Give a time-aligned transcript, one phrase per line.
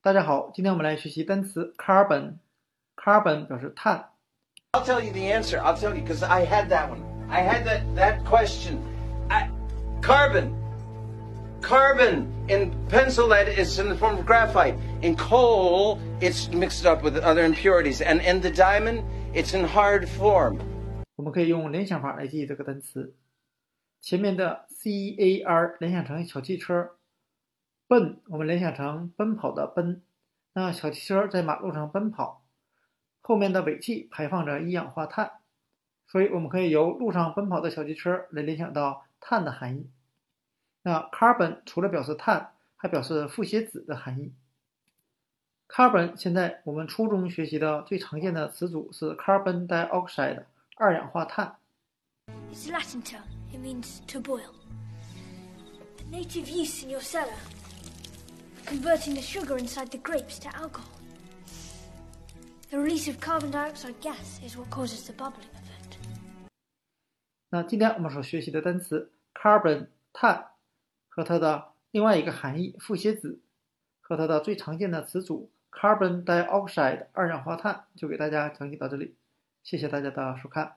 [0.00, 4.10] 大家好，今天我们来学习单词 carbon。carbon 表示碳。
[4.70, 5.58] I'll tell you the answer.
[5.58, 7.00] I'll tell you because I had that one.
[7.28, 8.78] I had that that question.
[9.28, 9.50] I,
[10.00, 10.52] carbon.
[11.60, 14.76] Carbon in pencil lead is in the form of graphite.
[15.02, 19.02] In coal, it's mixed up with other impurities, and in the diamond,
[19.34, 20.60] it's in hard form.
[21.16, 23.16] 我们可以用联想法来记忆这个单词。
[24.00, 26.88] 前面的 car 联想成小汽车，
[27.88, 30.00] 奔我们联想成奔跑的奔。
[30.52, 32.44] 那小汽车在马路上奔跑，
[33.20, 35.32] 后面的尾气排放着一氧化碳，
[36.06, 39.88] 所以我们可以由路上奔跑的小汽车来联想到碳的含义。
[40.82, 44.32] 那 carbon 除了表示碳，还表示复写子的含义。
[45.68, 50.44] carbon 现在我们初中学习的最常见的词组是 carbon dioxide
[50.76, 51.56] 二氧化碳。
[52.52, 53.22] It's a Latin term.
[53.52, 54.54] It means to boil.
[55.98, 57.38] The native yeast in your cellar,
[58.68, 60.92] converting the sugar inside the grapes to alcohol.
[62.70, 65.96] The release of carbon dioxide gas is what causes the bubbling effect.
[67.48, 70.48] 那今天我们所学习的单词 carbon 碳
[71.08, 73.40] 和它的另外一个含义复写子
[74.02, 79.16] 和它的最常见的词组 carbon dioxide 二氧化碳就给大家讲解到这里，
[79.62, 80.76] 谢谢大家的收看。